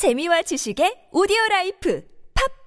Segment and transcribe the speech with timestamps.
[0.00, 2.02] 재미와 지식의 오디오 라이프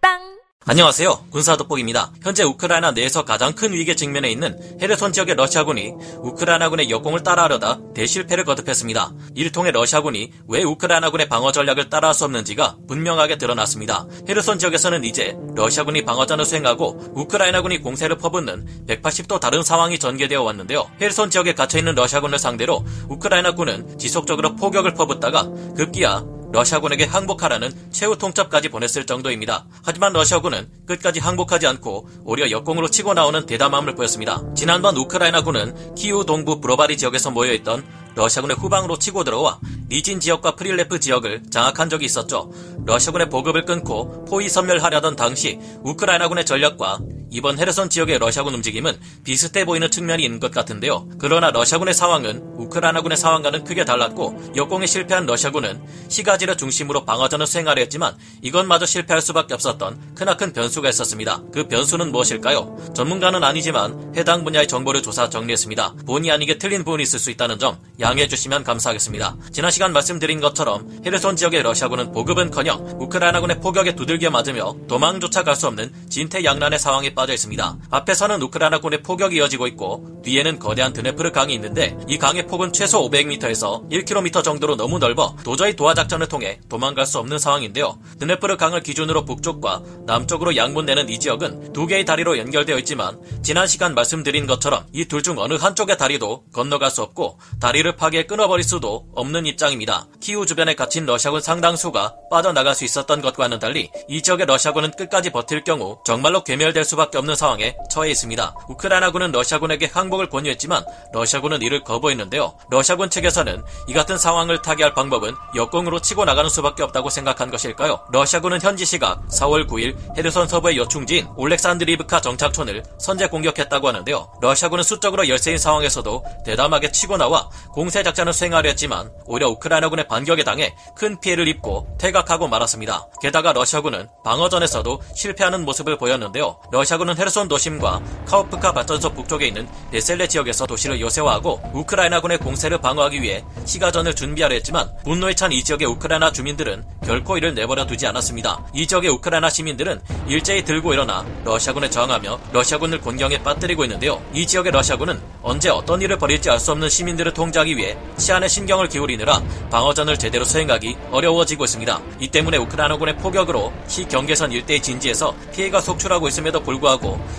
[0.00, 1.26] 팟빵 안녕하세요.
[1.30, 2.10] 군사 돋보기입니다.
[2.24, 8.44] 현재 우크라이나 내에서 가장 큰 위기에 직면해 있는 헤르손 지역의 러시아군이 우크라이나군의 역공을 따라하려다 대실패를
[8.44, 9.12] 거듭했습니다.
[9.36, 14.08] 이를 통해 러시아군이 왜 우크라이나군의 방어 전략을 따라할 수 없는지가 분명하게 드러났습니다.
[14.28, 20.90] 헤르손 지역에서는 이제 러시아군이 방어전을 수행하고 우크라이나군이 공세를 퍼붓는 180도 다른 상황이 전개되어 왔는데요.
[21.00, 28.70] 헤르손 지역에 갇혀 있는 러시아군을 상대로 우크라이나군은 지속적으로 포격을 퍼붓다가 급기야 러시아군에게 항복하라는 최후 통첩까지
[28.70, 29.66] 보냈을 정도입니다.
[29.84, 34.42] 하지만 러시아군은 끝까지 항복하지 않고 오히려 역공으로 치고 나오는 대담함을 보였습니다.
[34.54, 37.84] 지난번 우크라이나군은 키우 동부 브로바리 지역에서 모여있던
[38.16, 42.50] 러시아군의 후방으로 치고 들어와 리진 지역과 프릴레프 지역을 장악한 적이 있었죠.
[42.84, 46.98] 러시아군의 보급을 끊고 포위 섬멸하려던 당시 우크라이나군의 전략과
[47.30, 51.08] 이번 헤르손 지역의 러시아군 움직임은 비슷해 보이는 측면이 있는 것 같은데요.
[51.18, 58.16] 그러나 러시아군의 상황은 우크라이나군의 상황과는 크게 달랐고 역공에 실패한 러시아군은 시가지를 중심으로 방어전을 수행하려 했지만
[58.42, 61.42] 이것마저 실패할 수밖에 없었던 크나큰 변수가 있었습니다.
[61.52, 62.90] 그 변수는 무엇일까요?
[62.94, 65.94] 전문가는 아니지만 해당 분야의 정보를 조사 정리했습니다.
[66.06, 69.36] 본의 아니게 틀린 부분이 있을 수 있다는 점 양해해 주시면 감사하겠습니다.
[69.52, 75.66] 지난 시간 말씀드린 것처럼 헤르손 지역의 러시아군은 보급은커녕 우크라이나군의 포격에 두들겨 맞으며 도망조차 갈 수
[75.66, 77.76] 없는 진퇴양난의 상황에 빠져 있습니다.
[77.90, 83.90] 앞에서는 우크라이나군의 포격이 이어지고 있고 뒤에는 거대한 드네프르 강이 있는데 이 강의 폭은 최소 500m에서
[83.90, 87.98] 1km 정도로 너무 넓어 도저히 도하 작전을 통해 도망갈 수 없는 상황인데요.
[88.20, 93.94] 드네프르 강을 기준으로 북쪽과 남쪽으로 양분되는 이 지역은 두 개의 다리로 연결되어 있지만 지난 시간
[93.94, 99.04] 말씀드린 것처럼 이 둘 중 어느 한쪽의 다리도 건너갈 수 없고 다리를 파괴 끊어버릴 수도
[99.14, 100.06] 없는 입장입니다.
[100.20, 105.64] 키우 주변에 갇힌 러시아군 상당수가 빠져나갈 수 있었던 것과는 달리 이 지역의 러시아군은 끝까지 버틸
[105.64, 108.54] 경우 정말로 괴멸될 수밖에 없는 상황에 처해 있습니다.
[108.68, 112.54] 우크라이나군은 러시아군에게 항복을 권유했지만 러시아군은 이를 거부했는데요.
[112.70, 118.00] 러시아군 측에서는 이 같은 상황을 타개할 방법은 역공으로 치고 나가는 수밖에 없다고 생각한 것일까요?
[118.12, 124.32] 러시아군은 현지 시각 4월 9일 헤르손 서부의 여충지인 올렉산드리브카 정착촌을 선제 공격했다고 하는데요.
[124.40, 130.74] 러시아군은 수적으로 열세인 상황에서도 대담하게 치고 나와 공세 작전을 수행하려 했지만 오히려 우크라이나군의 반격에 당해
[130.96, 133.08] 큰 피해를 입고 퇴각하고 말았습니다.
[133.20, 136.60] 게다가 러시아군은 방어전에서도 실패하는 모습을 보였는데요.
[136.70, 143.22] 러시아 군은 헤르손 도심과 카우프카 발전소 북쪽에 있는 베셀레 지역에서 도시를 요새화하고 우크라이나군의 공세를 방어하기
[143.22, 148.62] 위해 시가전을 준비하려 했지만 분노에 찬 이 지역의 우크라이나 주민들은 결코 이를 내버려 두지 않았습니다.
[148.74, 154.22] 이 지역의 우크라이나 시민들은 일제히 들고 일어나 러시아군에 저항하며 러시아군을 곤경에 빠뜨리고 있는데요.
[154.34, 158.88] 이 지역의 러시아군은 언제 어떤 일을 벌일지 알 수 없는 시민들을 통제하기 위해 치안에 신경을
[158.88, 162.00] 기울이느라 방어전을 제대로 수행하기 어려워지고 있습니다.
[162.20, 166.89] 이 때문에 우크라이나군의 포격으로 시 경계선 일대의 진지에서 피해가 속출하고 있음에도 불구하고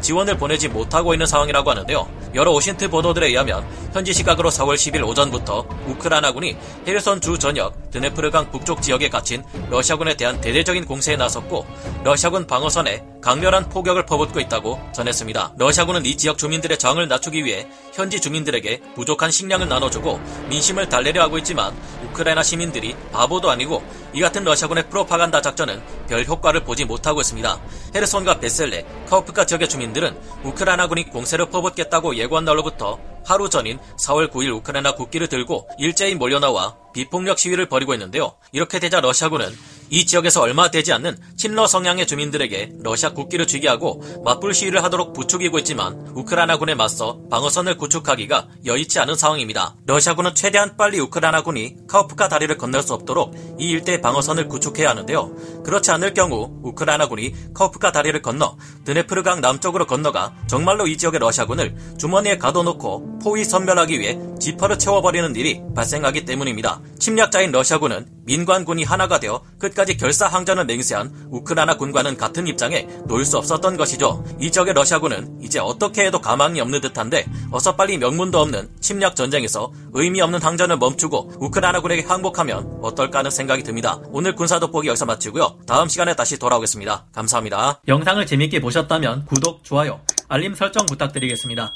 [0.00, 2.08] 지원을 보내지 못하고 있는 상황이라고 하는데요.
[2.34, 8.80] 여러 오신트 보도들에 의하면 현지 시각으로 4월 10일 오전부터 우크라이나군이 헤르손 주 전역 드네프르강 북쪽
[8.80, 11.66] 지역에 갇힌 러시아군에 대한 대대적인 공세에 나섰고
[12.04, 15.52] 러시아군 방어선에 강렬한 포격을 퍼붓고 있다고 전했습니다.
[15.58, 21.38] 러시아군은 이 지역 주민들의 정을 낮추기 위해 현지 주민들에게 부족한 식량을 나눠주고 민심을 달래려 하고
[21.38, 21.74] 있지만
[22.12, 27.60] 우크라이나 시민들이 바보도 아니고 이 같은 러시아군의 프로파간다 작전은 별 효과를 보지 못하고 있습니다.
[27.94, 34.94] 헤르손과 베셀레, 카우프카 지역의 주민들은 우크라이나군이 공세를 퍼붓겠다고 예고한 날로부터 하루 전인 4월 9일 우크라이나
[34.94, 38.34] 국기를 들고 일제히 몰려나와 비폭력 시위를 벌이고 있는데요.
[38.52, 39.56] 이렇게 되자 러시아군은
[39.92, 45.12] 이 지역에서 얼마 되지 않는 친러 성향의 주민들에게 러시아 국기를 쥐게 하고 맞불 시위를 하도록
[45.12, 49.76] 부추기고 있지만 우크라이나군에 맞서 방어선을 구축하기가 여의치 않은 상황입니다.
[49.84, 55.62] 러시아군은 최대한 빨리 우크라이나군이 카우프카 다리를 건널 수 없도록 이 일대 방어선을 구축해야 하는데요.
[55.62, 62.38] 그렇지 않을 경우 우크라이나군이 카우프카 다리를 건너 드네프르강 남쪽으로 건너가 정말로 이 지역의 러시아군을 주머니에
[62.38, 66.80] 가둬놓고 포위 선멸하기 위해 지퍼를 채워버리는 일이 발생하기 때문입니다.
[66.98, 73.76] 침략자인 러시아군은 민관군이 하나가 되어 끝까지 결사항전을 맹세한 우크라이나 군과는 같은 입장에 놓일 수 없었던
[73.76, 74.24] 것이죠.
[74.40, 79.72] 이 지역의 러시아군은 이제 어떻게 해도 가망이 없는 듯한데 어서 빨리 명문도 없는 침략 전쟁에서
[79.92, 84.00] 의미 없는 항전을 멈추고 우크라이나군에게 항복하면 어떨까 하는 생각이 듭니다.
[84.10, 85.58] 오늘 군사 돋보기 여기서 마치고요.
[85.66, 87.06] 다음 시간에 다시 돌아오겠습니다.
[87.12, 87.80] 감사합니다.
[87.88, 91.72] 영상을 재밌게 보셨다면 구독, 좋아요, 알림 설정 부탁드리겠습니다.